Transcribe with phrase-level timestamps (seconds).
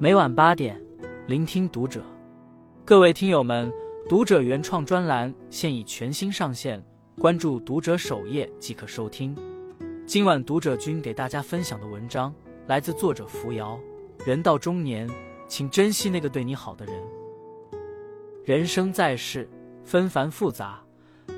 [0.00, 0.80] 每晚八点，
[1.26, 2.00] 聆听读者。
[2.84, 3.68] 各位听友们，
[4.08, 6.80] 读者原创专栏现已全新上线，
[7.18, 9.34] 关注读者首页即可收听。
[10.06, 12.32] 今晚读者君给大家分享的文章
[12.68, 13.76] 来自作者扶摇。
[14.24, 15.10] 人到中年，
[15.48, 16.94] 请珍惜那个对你好的人。
[18.44, 19.50] 人生在世，
[19.82, 20.80] 纷繁复杂，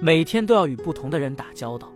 [0.02, 1.90] 每天都要与不同的人打交道。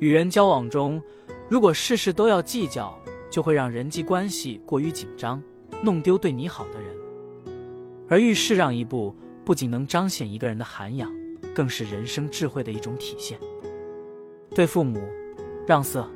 [0.00, 1.02] 与人交往中，
[1.48, 2.94] 如果事事都要计较，
[3.36, 5.42] 就会让人际关系过于紧张，
[5.82, 6.96] 弄丢对你好的人。
[8.08, 9.14] 而遇事让一步，
[9.44, 11.12] 不仅能彰显一个人的涵养，
[11.54, 13.38] 更是人生智慧的一种体现。
[14.54, 15.02] 对父母，
[15.66, 16.00] 让色。《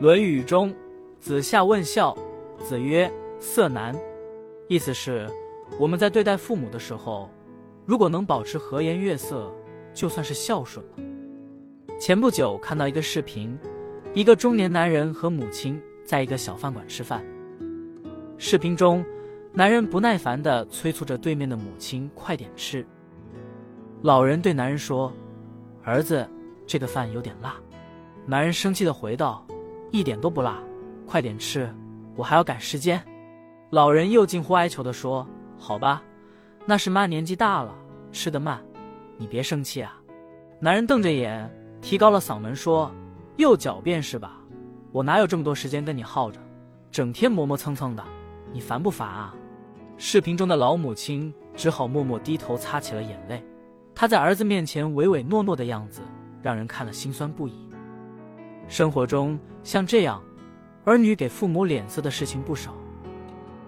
[0.00, 0.74] 论语》中，
[1.18, 2.14] 子夏问孝，
[2.58, 3.96] 子曰：“色难。”
[4.68, 5.26] 意思是，
[5.78, 7.30] 我们在对待父母的时候，
[7.86, 9.50] 如果能保持和颜悦色，
[9.94, 10.92] 就算是孝顺了。
[11.98, 13.58] 前不久看到一个视频，
[14.12, 15.80] 一个中年男人和母亲。
[16.10, 17.24] 在一个小饭馆吃饭，
[18.36, 19.04] 视频中，
[19.52, 22.84] 男人不耐烦地催促着对面的母亲快点吃。
[24.02, 25.12] 老人对男人说
[25.84, 26.28] ：“儿子，
[26.66, 27.54] 这个饭有点辣。”
[28.26, 29.46] 男人生气地回道
[29.92, 30.60] ：“一点都不辣，
[31.06, 31.72] 快点吃，
[32.16, 33.00] 我还要赶时间。”
[33.70, 35.24] 老人又近乎哀求地说
[35.56, 36.02] ：“好吧，
[36.66, 37.72] 那是妈年纪大了，
[38.10, 38.60] 吃得慢，
[39.16, 39.96] 你别生气啊。”
[40.58, 41.48] 男人瞪着眼，
[41.80, 42.90] 提高了嗓门说
[43.38, 44.38] ：“又狡辩是吧？”
[44.92, 46.40] 我哪有这么多时间跟你耗着，
[46.90, 48.04] 整天磨磨蹭蹭的，
[48.52, 49.32] 你烦不烦啊？
[49.96, 53.40] 视频中的老母亲只好默默低头擦起了眼泪。
[53.94, 56.00] 她在儿子面前唯唯诺诺的样子，
[56.42, 57.68] 让人看了心酸不已。
[58.66, 60.20] 生活中像这样，
[60.84, 62.74] 儿女给父母脸色的事情不少。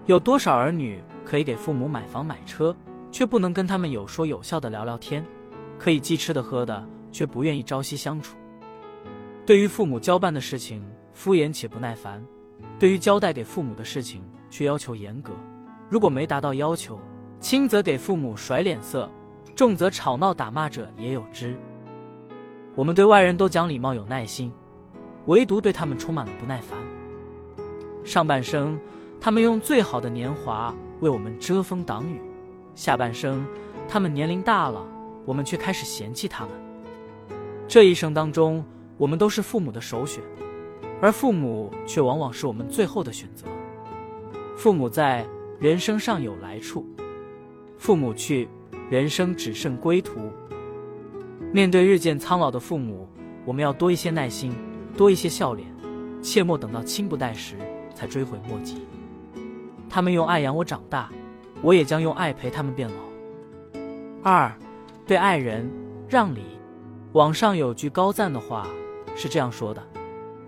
[0.06, 2.74] 有多少儿女可以给父母买房买车，
[3.12, 5.24] 却不能跟他们有说有笑的聊聊天？
[5.78, 8.36] 可以既吃的喝的，却不愿意朝夕相处。
[9.46, 10.84] 对于父母交办的事情。
[11.12, 12.24] 敷衍且不耐烦，
[12.78, 15.32] 对于交代给父母的事情却要求严格。
[15.88, 16.98] 如果没达到要求，
[17.39, 19.11] 轻则给父母甩脸色，
[19.55, 21.56] 重则吵闹打骂者也有之。
[22.74, 24.50] 我们对外人都讲礼貌有耐心，
[25.27, 26.78] 唯独对他们充满了不耐烦。
[28.05, 28.79] 上半生，
[29.20, 32.17] 他们用最好的年华为我们遮风挡雨；
[32.74, 33.46] 下半生，
[33.86, 34.83] 他们年龄大了，
[35.27, 36.52] 我们却开始嫌弃他们。
[37.68, 38.64] 这一生当中，
[38.96, 40.23] 我们都是父母的首选。
[41.02, 43.48] 而父母却往往是我们最后的选择。
[44.57, 45.27] 父母在，
[45.58, 46.85] 人生尚有来处；
[47.77, 48.48] 父母去，
[48.89, 50.30] 人生只剩归途。
[51.52, 53.08] 面对日渐苍老的父母，
[53.45, 54.55] 我们要多一些耐心，
[54.96, 55.67] 多一些笑脸，
[56.23, 57.57] 切莫等到亲不待时
[57.96, 58.86] 才追悔莫及。
[59.91, 61.11] 他们用爱养我长大，
[61.62, 63.80] 我也将用爱陪他们变老。
[64.23, 64.57] 二，
[65.05, 65.68] 对爱人
[66.08, 66.42] 让礼。
[67.14, 68.68] 网上有句高赞的话
[69.17, 69.83] 是这样说的。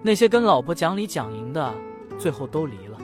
[0.06, 1.74] 那些跟老婆讲理讲赢的，
[2.18, 2.98] 最后都离了。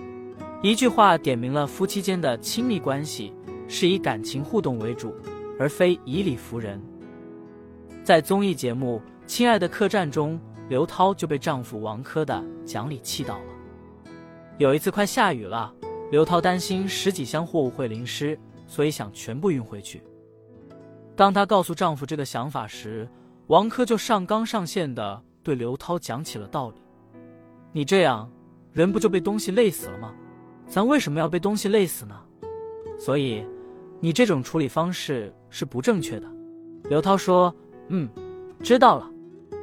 [0.63, 3.33] 一句话点明了夫妻间的亲密关系
[3.67, 5.15] 是以感情互动为主，
[5.59, 6.79] 而非以理服人。
[8.05, 13.45] 在综艺节目《亲爱的客栈》中，刘涛就被丈夫王珂的讲理气到了。
[14.59, 15.73] 有一次快下雨了，
[16.11, 20.03] 刘涛担心十几箱货物会淋湿，所以想全部运回去。
[21.17, 23.09] 当她告诉丈夫这个想法时，
[23.47, 26.77] 王珂就上纲上线的对刘涛讲起了道理。
[27.73, 28.31] 你这样，
[28.73, 30.13] 人不就被东西累死了吗？
[30.67, 32.19] 咱为什么要被东西累死呢？
[32.99, 33.45] 所以，
[34.01, 36.27] 你这种处理方式是不正确的。
[36.89, 37.55] 刘涛说
[37.89, 38.09] ：“嗯，
[38.63, 39.11] 知道了。”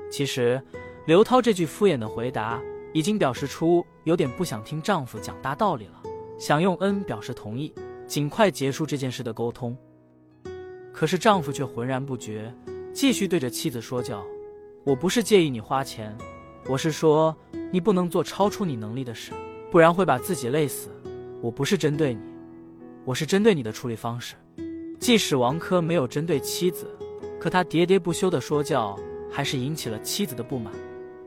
[0.09, 0.61] 其实，
[1.05, 2.61] 刘涛这句敷衍的回答
[2.93, 6.01] 已经表示出有点不想听丈夫讲大道理了，
[6.39, 7.73] 想用恩表示同意，
[8.05, 9.77] 尽快结束这件事的沟通。
[10.93, 12.53] 可是丈夫却浑然不觉，
[12.93, 14.25] 继续对着妻子说教
[14.83, 16.17] ：“我不是介意你花钱。”
[16.69, 17.33] 我是说，
[17.71, 19.31] 你不能做超出你能力的事，
[19.71, 20.89] 不然会把自己累死。
[21.41, 22.19] 我不是针对你，
[23.05, 24.35] 我是针对你的处理方式。
[24.99, 26.85] 即使王珂没有针对妻子，
[27.39, 28.99] 可他喋喋不休的说教，
[29.31, 30.73] 还是引起了妻子的不满。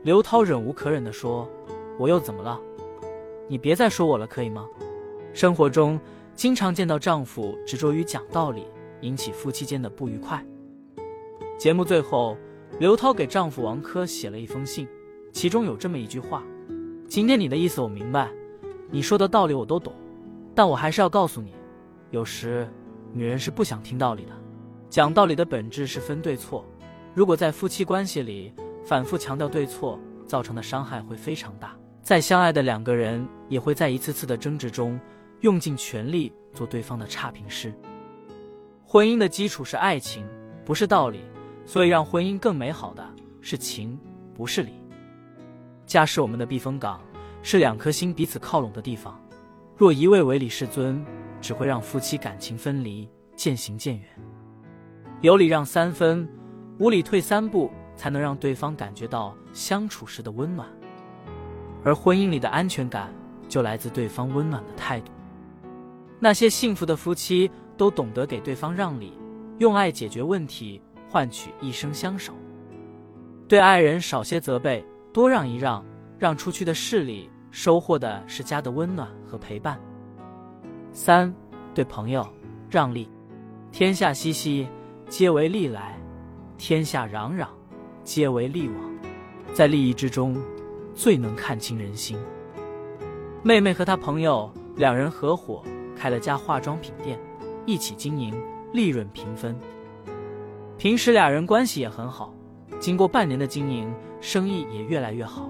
[0.03, 1.49] 刘涛忍无可忍的说
[1.97, 2.59] ：“我又怎么了？
[3.47, 4.67] 你别再说我了，可以吗？”
[5.33, 5.99] 生活中
[6.35, 8.67] 经常见到丈夫执着于讲道理，
[9.01, 10.45] 引起夫妻间的不愉快。
[11.57, 12.37] 节目最后，
[12.77, 14.87] 刘涛给丈夫王珂写了一封信。
[15.31, 16.43] 其中有这么一句话
[17.07, 18.29] ：“今天你的意思我明白，
[18.89, 19.93] 你说的道理我都懂，
[20.53, 21.53] 但我还是要告诉你，
[22.11, 22.67] 有时
[23.13, 24.31] 女人是不想听道理的。
[24.89, 26.65] 讲道理的本质是分对错，
[27.13, 29.97] 如果在夫妻关系里反复强调对错，
[30.27, 31.75] 造成的伤害会非常大。
[32.01, 34.99] 再相爱的两个人也会在一次次的争执中
[35.41, 37.73] 用尽全力做对方的差评师。
[38.83, 40.25] 婚姻的基础是爱情，
[40.65, 41.21] 不是道理，
[41.65, 43.07] 所以让婚姻更美好的
[43.39, 43.97] 是情，
[44.33, 44.73] 不是理。”
[45.91, 47.01] 家是我们的避风港，
[47.43, 49.21] 是两颗心彼此靠拢的地方。
[49.75, 51.05] 若一味唯礼是尊，
[51.41, 54.07] 只会让夫妻感情分离，渐行渐远。
[55.19, 56.25] 有礼让三分，
[56.77, 60.65] 无礼退三步，才能让对方感觉到相处时的温暖。
[61.83, 63.13] 而婚姻里的安全感，
[63.49, 65.11] 就来自对方温暖的态度。
[66.21, 69.11] 那些幸福的夫妻都懂得给对方让礼，
[69.57, 72.31] 用爱解决问题，换取一生相守。
[73.45, 75.83] 对爱人少些责备，多让一让，
[76.17, 79.79] 让出去的势力收获的是家的温暖和陪伴。
[80.91, 81.33] 三，
[81.73, 82.27] 对朋友
[82.69, 83.09] 让利，
[83.71, 84.67] 天下熙熙，
[85.09, 85.97] 皆为利来；
[86.57, 87.47] 天下攘攘，
[88.03, 88.77] 皆为利往。
[89.53, 90.41] 在利益之中，
[90.95, 92.17] 最能看清人心。
[93.43, 95.63] 妹妹和她朋友两人合伙。
[95.93, 97.19] 开了家化妆品店，
[97.67, 98.33] 一起经营，
[98.73, 99.55] 利润平分。
[100.75, 102.33] 平时俩人关系也很好，
[102.81, 105.49] 经过半年的经营，生意也越来越好。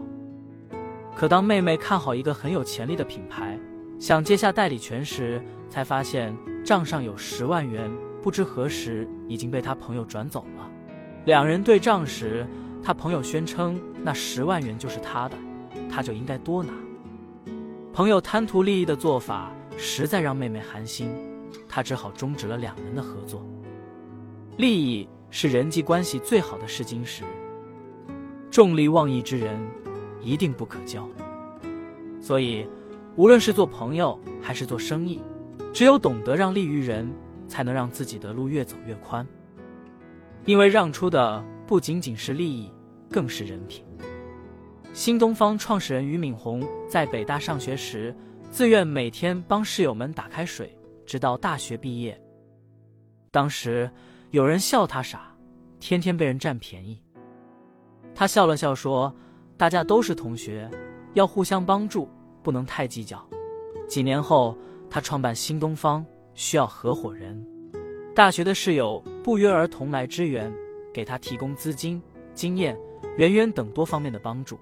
[1.15, 3.57] 可当妹妹看好一个很有潜力的品牌，
[3.97, 7.89] 想接下代理权时，才发现账上有十万元，
[8.21, 10.69] 不知何时已经被他朋友转走了。
[11.25, 12.45] 两人对账时，
[12.83, 15.37] 他朋友宣称那十万元就是他的，
[15.89, 16.73] 他就应该多拿。
[17.93, 19.51] 朋友贪图利益的做法。
[19.77, 21.09] 实在让妹妹寒心，
[21.67, 23.43] 她只好终止了两人的合作。
[24.57, 27.23] 利益是人际关系最好的试金石，
[28.51, 29.59] 重利忘义之人
[30.21, 31.09] 一定不可交。
[32.21, 32.67] 所以，
[33.15, 35.19] 无论是做朋友还是做生意，
[35.73, 37.11] 只有懂得让利于人，
[37.47, 39.25] 才能让自己的路越走越宽。
[40.45, 42.71] 因为让出的不仅仅是利益，
[43.09, 43.83] 更是人品。
[44.93, 48.15] 新东方创始人俞敏洪在北大上学时。
[48.51, 52.21] 自愿每天帮室友们打开水，直到大学毕业。
[53.31, 53.89] 当时
[54.31, 55.35] 有人笑他傻，
[55.81, 56.97] 天天被人占便宜。
[58.15, 59.13] 他笑了笑说
[59.57, 60.71] ：“大家都是同学，
[61.15, 62.07] 要互相帮助，
[62.41, 63.21] 不能太计较。”
[63.89, 64.57] 几年后，
[64.89, 67.45] 他创办新东方，需要合伙人。
[68.15, 70.49] 大学的室友不约而同来支援，
[70.93, 72.01] 给他提供资金、
[72.33, 72.77] 经验、
[73.17, 74.57] 人员等多方面的帮助。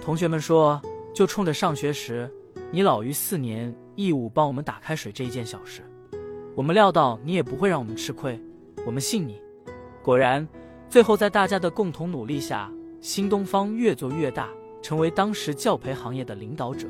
[0.00, 0.82] 同学们说
[1.14, 2.28] ：“就冲着上学时。”
[2.70, 5.82] 你老于四年义务帮我们打开水这一件小事，
[6.58, 8.36] 我们料到你也不会让我们吃亏，
[8.84, 9.40] 我们信你。
[10.02, 10.44] 果然，
[10.90, 12.68] 最后在大家的共同努力下，
[13.00, 14.48] 新东方越做越大，
[14.82, 16.88] 成为当时教培行业的领导者。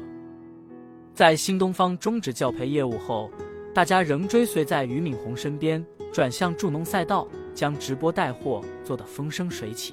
[1.12, 3.30] 在新东方终止教培业务后，
[3.74, 9.92] 大家仍追随在俞敏洪身边，转向助农赛道，将直播带货做得风生水起。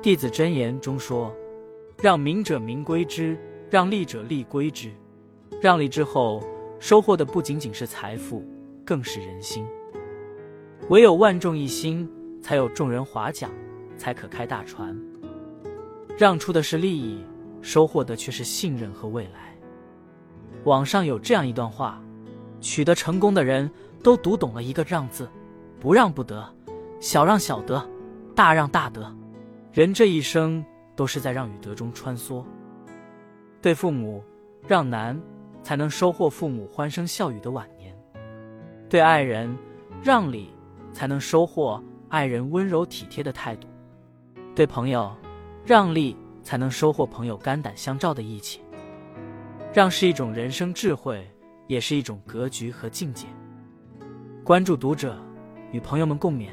[0.00, 1.34] 弟子真言中说
[2.00, 3.36] ：“让民者民归之。”
[3.68, 4.92] 让利者利归之，
[5.60, 6.40] 让利之后
[6.82, 8.44] 收获的不仅仅是财富，
[8.84, 9.64] 更是人心。
[10.88, 12.10] 唯有万众一心，
[12.42, 13.48] 才有众人划桨，
[13.96, 15.00] 才可开大船。
[16.18, 17.24] 让出的是利益，
[17.60, 19.56] 收获的却是信任和未来。
[20.64, 22.02] 网上有这样一段话：
[22.60, 23.70] 取得成功的人
[24.02, 25.30] 都读懂了一个“让”字，
[25.78, 26.44] 不让不得，
[26.98, 27.80] 小让小得，
[28.34, 29.08] 大让大得。
[29.70, 30.64] 人这一生
[30.96, 32.44] 都是在让与得中穿梭。
[33.60, 34.20] 对父母
[34.66, 35.16] 让难，
[35.62, 37.94] 才能收获父母欢声笑语的晚年；
[38.88, 39.56] 对爱人
[40.02, 40.50] 让礼，
[40.92, 43.68] 才能收获爱人温柔体贴的态度；
[44.54, 45.14] 对朋友
[45.64, 48.60] 让利，才能收获朋友肝胆相照的义气。
[49.72, 51.26] 让是一种人生智慧，
[51.66, 53.26] 也是一种格局和境界。
[54.44, 55.16] 关注读者，
[55.70, 56.50] 与朋友们共勉。